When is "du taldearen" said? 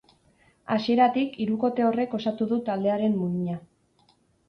2.55-3.19